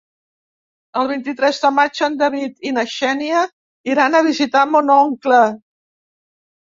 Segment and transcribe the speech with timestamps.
[0.99, 3.41] El vint-i-tres de maig en David i na Xènia
[3.91, 5.43] iran a visitar mon oncle.